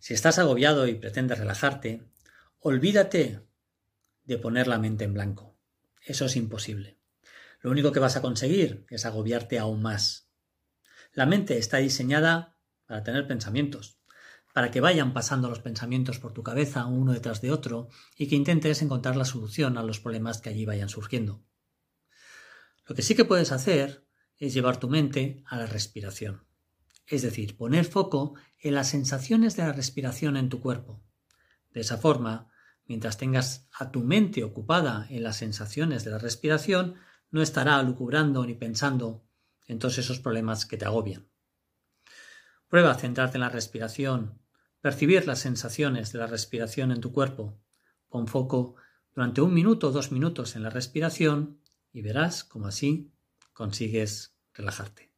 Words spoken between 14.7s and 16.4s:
que vayan pasando los pensamientos por